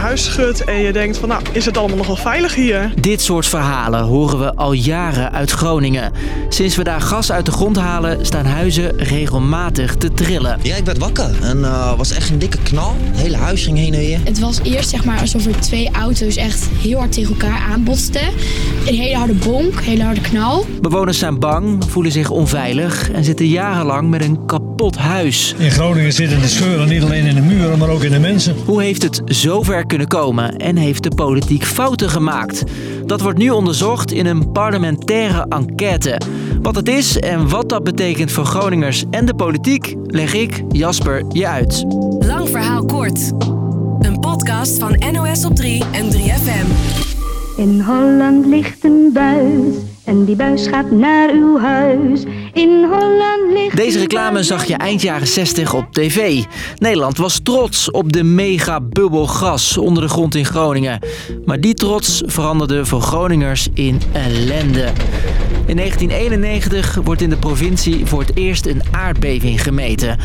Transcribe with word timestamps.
huis 0.00 0.24
schudt 0.24 0.64
en 0.64 0.76
je 0.76 0.92
denkt 0.92 1.18
van 1.18 1.28
nou, 1.28 1.42
is 1.52 1.64
het 1.64 1.76
allemaal 1.76 1.96
nog 1.96 2.06
wel 2.06 2.16
veilig 2.16 2.54
hier? 2.54 2.92
Dit 3.00 3.20
soort 3.20 3.46
verhalen 3.46 4.02
horen 4.02 4.38
we 4.38 4.54
al 4.54 4.72
jaren 4.72 5.32
uit 5.32 5.50
Groningen. 5.50 6.12
Sinds 6.48 6.76
we 6.76 6.84
daar 6.84 7.00
gas 7.00 7.32
uit 7.32 7.46
de 7.46 7.52
grond 7.52 7.76
halen, 7.76 8.26
staan 8.26 8.44
huizen 8.44 8.96
regelmatig 8.96 9.96
te 9.96 10.12
trillen. 10.12 10.58
Ja, 10.62 10.76
ik 10.76 10.84
werd 10.84 10.98
wakker 10.98 11.30
en 11.42 11.58
uh, 11.58 11.96
was 11.96 12.12
echt 12.12 12.30
een 12.30 12.38
dikke 12.38 12.58
knal. 12.62 12.96
Het 13.00 13.20
hele 13.20 13.36
huis 13.36 13.64
ging 13.64 13.78
heen 13.78 13.94
en 13.94 14.00
weer. 14.00 14.20
Het 14.24 14.38
was 14.38 14.60
eerst 14.62 14.88
zeg 14.88 15.04
maar 15.04 15.20
alsof 15.20 15.46
er 15.46 15.60
twee 15.60 15.90
auto's 15.90 16.36
echt 16.36 16.68
heel 16.82 16.98
hard 16.98 17.12
tegen 17.12 17.30
elkaar 17.30 17.60
aanbotsten. 17.70 18.28
Een 18.86 18.94
hele 18.94 19.16
harde 19.16 19.34
bonk, 19.34 19.74
een 19.74 19.82
hele 19.82 20.04
harde 20.04 20.20
knal. 20.20 20.66
Bewoners 20.80 21.18
zijn 21.18 21.38
bang, 21.38 21.84
voelen 21.88 22.12
zich 22.12 22.30
onveilig 22.30 23.10
en 23.10 23.24
zitten 23.24 23.46
jarenlang 23.46 24.10
met 24.10 24.22
een 24.22 24.46
kapot 24.46 24.69
huis. 24.88 25.54
In 25.58 25.70
Groningen 25.70 26.12
zitten 26.12 26.40
de 26.40 26.48
scheuren 26.48 26.88
niet 26.88 27.02
alleen 27.02 27.26
in 27.26 27.34
de 27.34 27.40
muren, 27.40 27.78
maar 27.78 27.88
ook 27.88 28.02
in 28.02 28.10
de 28.10 28.18
mensen. 28.18 28.54
Hoe 28.64 28.82
heeft 28.82 29.02
het 29.02 29.22
zover 29.24 29.86
kunnen 29.86 30.06
komen 30.06 30.56
en 30.56 30.76
heeft 30.76 31.02
de 31.02 31.14
politiek 31.14 31.64
fouten 31.64 32.10
gemaakt? 32.10 32.64
Dat 33.06 33.20
wordt 33.20 33.38
nu 33.38 33.50
onderzocht 33.50 34.12
in 34.12 34.26
een 34.26 34.52
parlementaire 34.52 35.46
enquête. 35.48 36.20
Wat 36.62 36.74
het 36.76 36.88
is 36.88 37.18
en 37.18 37.48
wat 37.48 37.68
dat 37.68 37.84
betekent 37.84 38.32
voor 38.32 38.44
Groningers 38.44 39.04
en 39.10 39.26
de 39.26 39.34
politiek, 39.34 39.94
leg 40.06 40.34
ik, 40.34 40.62
Jasper, 40.68 41.24
je 41.28 41.46
uit. 41.46 41.84
Lang 42.18 42.48
verhaal 42.48 42.84
kort. 42.84 43.32
Een 43.98 44.20
podcast 44.20 44.78
van 44.78 45.02
NOS 45.12 45.44
op 45.44 45.56
3 45.56 45.84
en 45.92 46.10
3FM. 46.12 46.66
In 47.56 47.80
Holland 47.80 48.46
ligt 48.46 48.84
een 48.84 49.10
buis 49.12 49.89
en 50.04 50.24
die 50.24 50.36
buis 50.36 50.66
gaat 50.66 50.90
naar 50.90 51.30
uw 51.32 51.58
huis. 51.58 52.22
In 52.52 52.84
Holland 52.84 53.52
ligt 53.52 53.76
Deze 53.76 53.98
reclame 53.98 54.42
zag 54.42 54.64
je 54.64 54.74
eind 54.74 55.02
jaren 55.02 55.26
60 55.26 55.74
op 55.74 55.86
tv. 55.92 56.42
Nederland 56.78 57.16
was 57.16 57.40
trots 57.42 57.90
op 57.90 58.12
de 58.12 58.22
mega 58.22 58.80
bubbel 58.80 59.26
gas 59.26 59.78
onder 59.78 60.02
de 60.02 60.08
grond 60.08 60.34
in 60.34 60.44
Groningen. 60.44 60.98
Maar 61.44 61.60
die 61.60 61.74
trots 61.74 62.22
veranderde 62.26 62.84
voor 62.86 63.00
Groningers 63.00 63.68
in 63.74 64.00
ellende. 64.12 64.88
In 65.66 65.76
1991 65.76 66.98
wordt 67.04 67.20
in 67.20 67.30
de 67.30 67.36
provincie 67.36 68.06
voor 68.06 68.20
het 68.20 68.36
eerst 68.36 68.66
een 68.66 68.82
aardbeving 68.90 69.62
gemeten. 69.62 70.18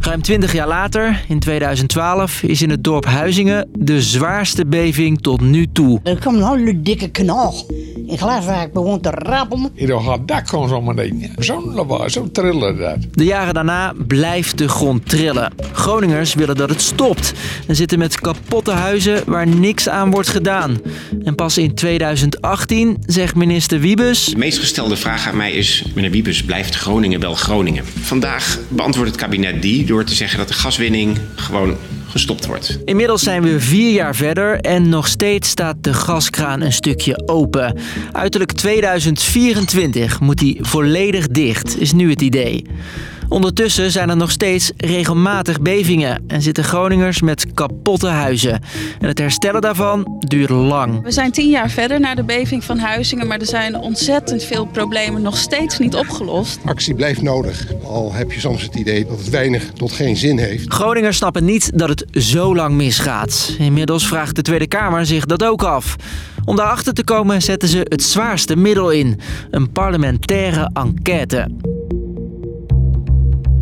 Ruim 0.00 0.22
20 0.22 0.52
jaar 0.52 0.68
later, 0.68 1.24
in 1.28 1.38
2012, 1.38 2.42
is 2.42 2.62
in 2.62 2.70
het 2.70 2.84
dorp 2.84 3.04
Huizingen 3.04 3.68
de 3.78 4.02
zwaarste 4.02 4.66
beving 4.66 5.20
tot 5.20 5.40
nu 5.40 5.66
toe. 5.72 6.00
Er 6.02 6.18
kwam 6.18 6.34
een 6.34 6.58
hele 6.58 6.82
dikke 6.82 7.10
knal. 7.10 7.66
In 8.10 8.18
Glaswerk 8.18 8.72
begon 8.72 9.00
te 9.00 9.10
rappen. 9.10 9.70
In 9.74 9.90
het 9.90 10.28
dak 10.28 10.46
kwam 10.46 10.68
zo 10.68 10.80
meteen. 10.80 11.32
Zo'n 11.38 11.74
lawaai, 11.74 12.08
zo 12.08 12.30
trillen 12.32 12.78
dat. 12.78 12.96
De 13.12 13.24
jaren 13.24 13.54
daarna 13.54 13.92
blijft 14.06 14.58
de 14.58 14.68
grond 14.68 15.08
trillen. 15.08 15.52
Groningers 15.72 16.34
willen 16.34 16.56
dat 16.56 16.68
het 16.68 16.80
stopt 16.80 17.32
en 17.66 17.76
zitten 17.76 17.98
met 17.98 18.20
kapotte 18.20 18.70
huizen 18.70 19.22
waar 19.26 19.46
niks 19.46 19.88
aan 19.88 20.10
wordt 20.10 20.28
gedaan. 20.28 20.78
En 21.24 21.34
pas 21.34 21.58
in 21.58 21.74
2018 21.74 22.96
zegt 23.06 23.34
minister 23.34 23.80
Wiebes... 23.80 24.24
De 24.24 24.36
meest 24.36 24.58
gestelde 24.58 24.96
vraag 24.96 25.28
aan 25.28 25.36
mij 25.36 25.52
is, 25.52 25.84
meneer 25.94 26.10
Wiebes, 26.10 26.44
blijft 26.44 26.74
Groningen 26.74 27.20
wel 27.20 27.34
Groningen? 27.34 27.84
Vandaag 27.84 28.58
beantwoordt 28.68 29.10
het 29.10 29.20
kabinet 29.20 29.62
die 29.62 29.84
door 29.84 30.04
te 30.04 30.14
zeggen 30.14 30.38
dat 30.38 30.48
de 30.48 30.54
gaswinning 30.54 31.18
gewoon 31.34 31.76
gestopt 32.10 32.46
wordt. 32.46 32.78
Inmiddels 32.84 33.22
zijn 33.22 33.42
we 33.42 33.60
vier 33.60 33.92
jaar 33.92 34.14
verder 34.14 34.60
en 34.60 34.88
nog 34.88 35.08
steeds 35.08 35.48
staat 35.48 35.76
de 35.80 35.94
gaskraan 35.94 36.60
een 36.60 36.72
stukje 36.72 37.28
open. 37.28 37.76
Uiterlijk 38.12 38.52
2024 38.52 40.20
moet 40.20 40.38
die 40.38 40.58
volledig 40.60 41.28
dicht, 41.28 41.80
is 41.80 41.92
nu 41.92 42.10
het 42.10 42.22
idee. 42.22 42.64
Ondertussen 43.30 43.90
zijn 43.90 44.10
er 44.10 44.16
nog 44.16 44.30
steeds 44.30 44.72
regelmatig 44.76 45.60
bevingen 45.60 46.24
en 46.26 46.42
zitten 46.42 46.64
Groningers 46.64 47.20
met 47.20 47.46
kapotte 47.54 48.06
huizen. 48.06 48.60
En 49.00 49.08
het 49.08 49.18
herstellen 49.18 49.60
daarvan 49.60 50.16
duurt 50.18 50.50
lang. 50.50 51.02
We 51.02 51.10
zijn 51.10 51.30
tien 51.30 51.50
jaar 51.50 51.70
verder 51.70 52.00
na 52.00 52.14
de 52.14 52.24
beving 52.24 52.64
van 52.64 52.78
Huizingen, 52.78 53.26
maar 53.26 53.38
er 53.38 53.46
zijn 53.46 53.76
ontzettend 53.76 54.44
veel 54.44 54.66
problemen 54.66 55.22
nog 55.22 55.36
steeds 55.36 55.78
niet 55.78 55.94
opgelost. 55.94 56.58
Actie 56.64 56.94
blijft 56.94 57.22
nodig, 57.22 57.66
al 57.84 58.12
heb 58.12 58.32
je 58.32 58.40
soms 58.40 58.62
het 58.62 58.74
idee 58.74 59.06
dat 59.06 59.18
het 59.18 59.28
weinig 59.28 59.70
tot 59.74 59.92
geen 59.92 60.16
zin 60.16 60.38
heeft. 60.38 60.72
Groningers 60.72 61.16
snappen 61.16 61.44
niet 61.44 61.78
dat 61.78 61.88
het 61.88 62.04
zo 62.12 62.54
lang 62.54 62.74
misgaat. 62.74 63.54
Inmiddels 63.58 64.06
vraagt 64.06 64.36
de 64.36 64.42
Tweede 64.42 64.66
Kamer 64.66 65.06
zich 65.06 65.26
dat 65.26 65.44
ook 65.44 65.62
af. 65.62 65.96
Om 66.44 66.56
daarachter 66.56 66.92
te 66.92 67.04
komen 67.04 67.42
zetten 67.42 67.68
ze 67.68 67.86
het 67.88 68.02
zwaarste 68.02 68.56
middel 68.56 68.90
in: 68.90 69.20
een 69.50 69.72
parlementaire 69.72 70.70
enquête. 70.72 71.46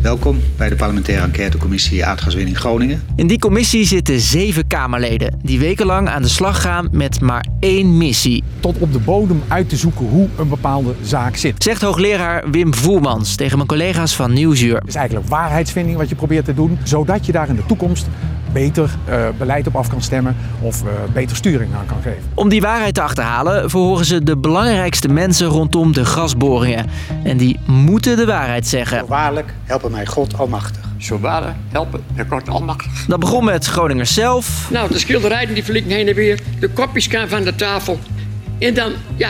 Welkom 0.01 0.39
bij 0.57 0.69
de 0.69 0.75
parlementaire 0.75 1.23
enquêtecommissie 1.23 2.05
Aardgaswinning 2.05 2.57
Groningen. 2.57 3.01
In 3.15 3.27
die 3.27 3.39
commissie 3.39 3.85
zitten 3.85 4.19
zeven 4.19 4.67
Kamerleden 4.67 5.39
die 5.43 5.59
wekenlang 5.59 6.09
aan 6.09 6.21
de 6.21 6.27
slag 6.27 6.61
gaan 6.61 6.87
met 6.91 7.21
maar 7.21 7.45
één 7.59 7.97
missie. 7.97 8.43
Tot 8.59 8.77
op 8.77 8.93
de 8.93 8.99
bodem 8.99 9.41
uit 9.47 9.69
te 9.69 9.75
zoeken 9.75 10.05
hoe 10.05 10.27
een 10.37 10.49
bepaalde 10.49 10.93
zaak 11.01 11.35
zit. 11.35 11.63
Zegt 11.63 11.81
hoogleraar 11.81 12.49
Wim 12.51 12.73
Voermans 12.73 13.35
tegen 13.35 13.55
mijn 13.55 13.67
collega's 13.67 14.15
van 14.15 14.33
Nieuwsuur. 14.33 14.75
Het 14.75 14.87
is 14.87 14.95
eigenlijk 14.95 15.27
waarheidsvinding 15.27 15.97
wat 15.97 16.09
je 16.09 16.15
probeert 16.15 16.45
te 16.45 16.53
doen, 16.53 16.77
zodat 16.83 17.25
je 17.25 17.31
daar 17.31 17.49
in 17.49 17.55
de 17.55 17.65
toekomst 17.65 18.07
beter 18.53 18.89
uh, 19.09 19.27
beleid 19.37 19.67
op 19.67 19.75
af 19.75 19.87
kan 19.89 20.01
stemmen 20.01 20.35
of 20.61 20.83
uh, 20.83 20.89
beter 21.13 21.35
sturing 21.35 21.73
aan 21.75 21.85
kan 21.85 22.01
geven. 22.01 22.23
Om 22.33 22.49
die 22.49 22.61
waarheid 22.61 22.93
te 22.93 23.01
achterhalen 23.01 23.69
verhoren 23.69 24.05
ze 24.05 24.23
de 24.23 24.37
belangrijkste 24.37 25.07
mensen 25.07 25.47
rondom 25.47 25.93
de 25.93 26.05
gasboringen. 26.05 26.85
En 27.23 27.37
die 27.37 27.59
moeten 27.65 28.17
de 28.17 28.25
waarheid 28.25 28.67
zeggen. 28.67 29.07
Waarlijk 29.07 29.53
helpen 29.63 29.91
mij 29.91 30.05
God 30.05 30.37
almachtig. 30.37 30.87
Zo 30.97 31.19
waarlijk 31.19 31.55
helpen 31.69 32.03
mij 32.15 32.25
God 32.29 32.49
almachtig. 32.49 33.05
Dat 33.07 33.19
begon 33.19 33.45
met 33.45 33.65
Groningers 33.65 34.13
zelf. 34.13 34.67
Nou, 34.71 34.91
de 34.91 34.99
schilderijen 34.99 35.53
die 35.53 35.63
vliegen 35.63 35.91
heen 35.91 36.07
en 36.07 36.15
weer. 36.15 36.39
De 36.59 36.69
kopjes 36.69 37.07
gaan 37.07 37.27
van 37.29 37.43
de 37.43 37.55
tafel. 37.55 37.99
En 38.59 38.73
dan, 38.73 38.91
ja, 39.15 39.29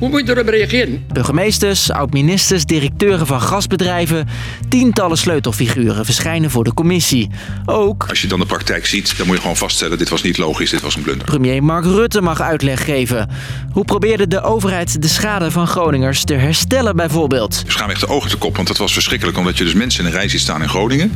hoe 0.00 0.08
moet 0.08 0.26
je 0.26 0.32
erop 0.32 0.48
reageren? 0.48 1.04
Burgemeesters, 1.12 1.90
oud-ministers, 1.90 2.64
directeuren 2.64 3.26
van 3.26 3.40
gasbedrijven, 3.40 4.28
tientallen 4.68 5.18
sleutelfiguren 5.18 6.04
verschijnen 6.04 6.50
voor 6.50 6.64
de 6.64 6.74
commissie. 6.74 7.30
Ook. 7.66 8.06
Als 8.08 8.20
je 8.20 8.28
dan 8.28 8.40
de 8.40 8.46
praktijk 8.46 8.86
ziet, 8.86 9.16
dan 9.16 9.26
moet 9.26 9.34
je 9.34 9.40
gewoon 9.40 9.56
vaststellen: 9.56 9.98
dit 9.98 10.08
was 10.08 10.22
niet 10.22 10.38
logisch, 10.38 10.70
dit 10.70 10.80
was 10.80 10.96
een 10.96 11.02
blunder. 11.02 11.26
Premier 11.26 11.62
Mark 11.62 11.84
Rutte 11.84 12.20
mag 12.20 12.40
uitleg 12.40 12.84
geven. 12.84 13.28
Hoe 13.72 13.84
probeerde 13.84 14.28
de 14.28 14.42
overheid 14.42 15.02
de 15.02 15.08
schade 15.08 15.50
van 15.50 15.66
Groningers 15.66 16.24
te 16.24 16.34
herstellen, 16.34 16.96
bijvoorbeeld? 16.96 17.62
We 17.66 17.72
gaan 17.72 17.90
echt 17.90 18.00
de 18.00 18.08
ogen 18.08 18.30
te 18.30 18.36
kop, 18.36 18.56
want 18.56 18.68
dat 18.68 18.76
was 18.76 18.92
verschrikkelijk, 18.92 19.38
omdat 19.38 19.58
je 19.58 19.64
dus 19.64 19.74
mensen 19.74 20.00
in 20.00 20.10
een 20.10 20.16
rij 20.16 20.28
ziet 20.28 20.40
staan 20.40 20.62
in 20.62 20.68
Groningen. 20.68 21.12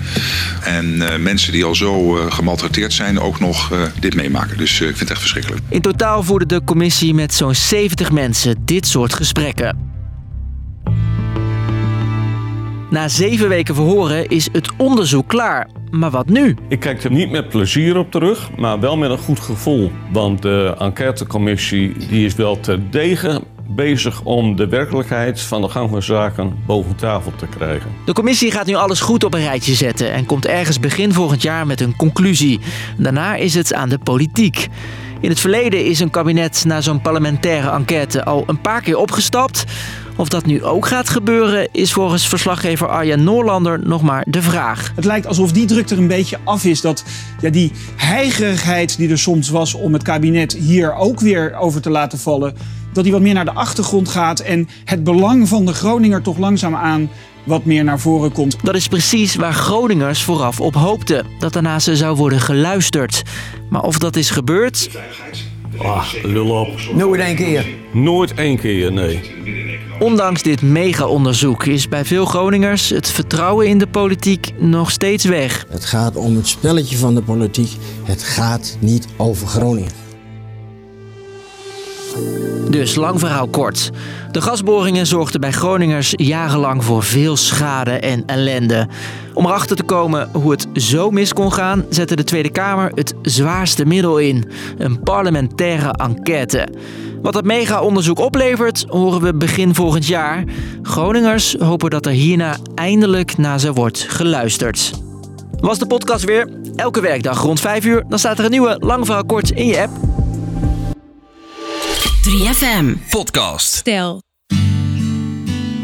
En 0.62 0.94
uh, 0.94 1.16
mensen 1.16 1.52
die 1.52 1.64
al 1.64 1.74
zo 1.74 2.16
uh, 2.16 2.32
gemaltreteerd 2.32 2.92
zijn, 2.92 3.20
ook 3.20 3.40
nog 3.40 3.72
uh, 3.72 3.82
dit 4.00 4.14
meemaken. 4.14 4.56
Dus 4.56 4.72
ik 4.72 4.86
vind 4.86 4.98
het 4.98 5.10
echt 5.10 5.20
verschrikkelijk. 5.20 5.62
In 5.68 5.80
totaal 5.80 6.22
voerde 6.22 6.46
de 6.46 6.64
commissie 6.64 7.14
met 7.14 7.34
zo'n 7.34 7.54
70 7.54 8.12
mensen 8.12 8.56
dit 8.74 8.86
soort 8.86 9.14
gesprekken. 9.14 9.92
Na 12.90 13.08
zeven 13.08 13.48
weken 13.48 13.74
verhoren 13.74 14.28
is 14.28 14.48
het 14.52 14.70
onderzoek 14.76 15.28
klaar. 15.28 15.68
Maar 15.90 16.10
wat 16.10 16.28
nu? 16.28 16.56
Ik 16.68 16.80
kijk 16.80 17.04
er 17.04 17.10
niet 17.10 17.30
met 17.30 17.48
plezier 17.48 17.96
op 17.96 18.10
terug, 18.10 18.50
maar 18.56 18.80
wel 18.80 18.96
met 18.96 19.10
een 19.10 19.18
goed 19.18 19.40
gevoel. 19.40 19.90
Want 20.12 20.42
de 20.42 20.74
enquêtecommissie 20.78 21.92
die 22.08 22.26
is 22.26 22.34
wel 22.34 22.60
terdege 22.60 23.42
bezig 23.68 24.22
om 24.22 24.56
de 24.56 24.68
werkelijkheid 24.68 25.40
van 25.40 25.60
de 25.62 25.68
gang 25.68 25.90
van 25.90 26.02
zaken 26.02 26.56
boven 26.66 26.96
tafel 26.96 27.32
te 27.36 27.46
krijgen. 27.46 27.90
De 28.04 28.12
commissie 28.12 28.50
gaat 28.50 28.66
nu 28.66 28.74
alles 28.74 29.00
goed 29.00 29.24
op 29.24 29.34
een 29.34 29.40
rijtje 29.40 29.74
zetten 29.74 30.12
en 30.12 30.26
komt 30.26 30.46
ergens 30.46 30.80
begin 30.80 31.12
volgend 31.12 31.42
jaar 31.42 31.66
met 31.66 31.80
een 31.80 31.96
conclusie. 31.96 32.60
Daarna 32.96 33.34
is 33.34 33.54
het 33.54 33.74
aan 33.74 33.88
de 33.88 33.98
politiek. 33.98 34.68
In 35.24 35.30
het 35.30 35.40
verleden 35.40 35.84
is 35.84 36.00
een 36.00 36.10
kabinet 36.10 36.64
na 36.66 36.80
zo'n 36.80 37.00
parlementaire 37.00 37.70
enquête 37.70 38.24
al 38.24 38.44
een 38.46 38.60
paar 38.60 38.80
keer 38.80 38.96
opgestapt. 38.96 39.64
Of 40.16 40.28
dat 40.28 40.46
nu 40.46 40.64
ook 40.64 40.86
gaat 40.86 41.08
gebeuren, 41.08 41.68
is 41.72 41.92
volgens 41.92 42.28
verslaggever 42.28 42.88
Arjen 42.88 43.24
Noorlander 43.24 43.86
nog 43.86 44.02
maar 44.02 44.24
de 44.28 44.42
vraag. 44.42 44.92
Het 44.94 45.04
lijkt 45.04 45.26
alsof 45.26 45.52
die 45.52 45.66
druk 45.66 45.90
er 45.90 45.98
een 45.98 46.06
beetje 46.06 46.38
af 46.44 46.64
is. 46.64 46.80
Dat 46.80 47.04
ja, 47.40 47.50
die 47.50 47.72
heigerigheid 47.96 48.96
die 48.96 49.10
er 49.10 49.18
soms 49.18 49.48
was 49.48 49.74
om 49.74 49.92
het 49.92 50.02
kabinet 50.02 50.52
hier 50.52 50.94
ook 50.94 51.20
weer 51.20 51.54
over 51.56 51.80
te 51.80 51.90
laten 51.90 52.18
vallen, 52.18 52.54
dat 52.94 53.04
die 53.04 53.12
wat 53.12 53.22
meer 53.22 53.34
naar 53.34 53.44
de 53.44 53.54
achtergrond 53.54 54.08
gaat 54.08 54.40
en 54.40 54.68
het 54.84 55.04
belang 55.04 55.48
van 55.48 55.66
de 55.66 55.72
Groninger 55.72 56.22
toch 56.22 56.38
langzaamaan 56.38 57.10
wat 57.44 57.64
meer 57.64 57.84
naar 57.84 58.00
voren 58.00 58.32
komt. 58.32 58.56
Dat 58.62 58.74
is 58.74 58.88
precies 58.88 59.34
waar 59.34 59.54
Groningers 59.54 60.22
vooraf 60.22 60.60
op 60.60 60.74
hoopten. 60.74 61.26
Dat 61.38 61.52
daarna 61.52 61.78
ze 61.78 61.96
zou 61.96 62.16
worden 62.16 62.40
geluisterd. 62.40 63.22
Maar 63.70 63.82
of 63.82 63.98
dat 63.98 64.16
is 64.16 64.30
gebeurd... 64.30 64.90
Ah, 65.78 66.06
lul 66.22 66.50
op. 66.50 66.68
Nooit 66.94 67.20
één 67.20 67.36
keer. 67.36 67.66
Nooit 67.92 68.34
één 68.34 68.58
keer, 68.58 68.92
nee. 68.92 69.20
Ondanks 69.98 70.42
dit 70.42 70.62
mega-onderzoek 70.62 71.66
is 71.66 71.88
bij 71.88 72.04
veel 72.04 72.24
Groningers 72.24 72.88
het 72.88 73.08
vertrouwen 73.08 73.66
in 73.66 73.78
de 73.78 73.86
politiek 73.86 74.52
nog 74.58 74.90
steeds 74.90 75.24
weg. 75.24 75.66
Het 75.68 75.84
gaat 75.84 76.16
om 76.16 76.36
het 76.36 76.46
spelletje 76.46 76.96
van 76.96 77.14
de 77.14 77.22
politiek. 77.22 77.70
Het 78.02 78.22
gaat 78.22 78.76
niet 78.80 79.06
over 79.16 79.46
Groningen. 79.46 80.02
Dus 82.74 82.94
lang 82.94 83.20
verhaal 83.20 83.48
kort. 83.48 83.90
De 84.30 84.40
gasboringen 84.40 85.06
zorgden 85.06 85.40
bij 85.40 85.52
Groningers 85.52 86.12
jarenlang 86.16 86.84
voor 86.84 87.02
veel 87.02 87.36
schade 87.36 87.90
en 87.90 88.22
ellende. 88.26 88.88
Om 89.34 89.46
erachter 89.46 89.76
te 89.76 89.82
komen 89.82 90.28
hoe 90.32 90.50
het 90.50 90.66
zo 90.74 91.10
mis 91.10 91.32
kon 91.32 91.52
gaan, 91.52 91.84
zette 91.88 92.16
de 92.16 92.24
Tweede 92.24 92.50
Kamer 92.50 92.92
het 92.94 93.14
zwaarste 93.22 93.84
middel 93.84 94.18
in: 94.18 94.50
een 94.78 95.00
parlementaire 95.00 95.90
enquête. 95.90 96.68
Wat 97.22 97.32
dat 97.32 97.44
mega-onderzoek 97.44 98.18
oplevert, 98.18 98.84
horen 98.88 99.20
we 99.20 99.34
begin 99.34 99.74
volgend 99.74 100.06
jaar. 100.06 100.44
Groningers 100.82 101.56
hopen 101.58 101.90
dat 101.90 102.06
er 102.06 102.12
hierna 102.12 102.56
eindelijk 102.74 103.36
naar 103.36 103.60
ze 103.60 103.72
wordt 103.72 104.06
geluisterd. 104.08 104.92
Was 105.60 105.78
de 105.78 105.86
podcast 105.86 106.24
weer? 106.24 106.48
Elke 106.76 107.00
werkdag 107.00 107.42
rond 107.42 107.60
5 107.60 107.84
uur, 107.84 108.04
dan 108.08 108.18
staat 108.18 108.38
er 108.38 108.44
een 108.44 108.50
nieuwe 108.50 108.76
lang 108.80 109.04
verhaal 109.04 109.24
kort 109.24 109.50
in 109.50 109.66
je 109.66 109.80
app. 109.80 110.13
3FM. 112.24 113.10
Podcast. 113.10 113.74
Stel, 113.74 114.22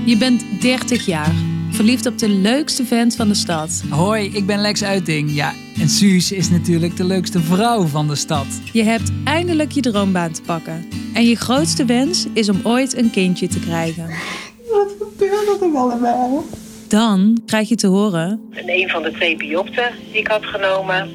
je 0.04 0.16
bent 0.19 0.60
30 0.60 1.06
jaar, 1.06 1.32
verliefd 1.70 2.06
op 2.06 2.19
de 2.19 2.28
leukste 2.28 2.84
vent 2.84 3.16
van 3.16 3.28
de 3.28 3.34
stad. 3.34 3.82
Hoi, 3.90 4.31
ik 4.34 4.46
ben 4.46 4.58
Lex 4.58 4.84
Uiting. 4.84 5.34
Ja, 5.34 5.52
en 5.81 5.88
Suus 5.88 6.32
is 6.32 6.50
natuurlijk 6.50 6.96
de 6.96 7.04
leukste 7.04 7.40
vrouw 7.40 7.87
van 7.87 8.08
de 8.08 8.14
stad. 8.14 8.46
Je 8.72 8.82
hebt 8.82 9.12
eindelijk 9.25 9.72
je 9.72 9.81
droombaan 9.81 10.32
te 10.32 10.42
pakken. 10.42 10.88
En 11.14 11.25
je 11.25 11.37
grootste 11.37 11.84
wens 11.84 12.26
is 12.32 12.48
om 12.48 12.60
ooit 12.62 12.96
een 12.96 13.10
kindje 13.10 13.46
te 13.46 13.60
krijgen. 13.60 14.06
Wat 14.70 14.94
gebeurde 14.98 15.58
er 15.60 15.76
allemaal? 15.76 16.44
Dan 16.88 17.42
krijg 17.46 17.69
je 17.69 17.76
te 17.76 17.87
horen. 17.87 18.40
In 18.50 18.69
een 18.69 18.88
van 18.88 19.02
de 19.02 19.12
twee 19.12 19.37
biopten 19.37 19.92
die 20.12 20.20
ik 20.20 20.28
had 20.28 20.44
genomen, 20.44 21.10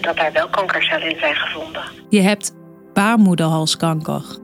dat 0.00 0.16
daar 0.16 0.32
wel 0.32 0.48
kankercellen 0.48 1.10
in 1.10 1.18
zijn 1.18 1.34
gevonden. 1.34 1.82
Je 2.08 2.20
hebt 2.20 2.52
baarmoederhalskanker. 2.92 4.40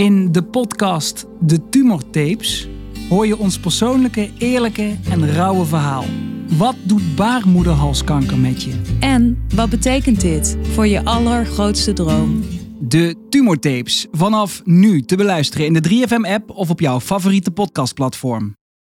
In 0.00 0.32
de 0.32 0.42
podcast 0.42 1.26
De 1.40 1.68
Tumortapes 1.68 2.68
hoor 3.08 3.26
je 3.26 3.38
ons 3.38 3.58
persoonlijke, 3.58 4.30
eerlijke 4.38 4.96
en 5.10 5.32
rauwe 5.32 5.64
verhaal. 5.64 6.04
Wat 6.48 6.74
doet 6.82 7.16
baarmoederhalskanker 7.16 8.38
met 8.38 8.62
je? 8.62 8.80
En 9.00 9.44
wat 9.54 9.70
betekent 9.70 10.20
dit 10.20 10.56
voor 10.72 10.86
je 10.86 11.04
allergrootste 11.04 11.92
droom? 11.92 12.42
De 12.78 13.26
Tumortapes, 13.28 14.06
vanaf 14.12 14.62
nu 14.64 15.02
te 15.02 15.16
beluisteren 15.16 15.66
in 15.66 15.72
de 15.72 15.88
3FM-app 15.88 16.50
of 16.50 16.70
op 16.70 16.80
jouw 16.80 17.00
favoriete 17.00 17.50
podcastplatform. 17.50 18.54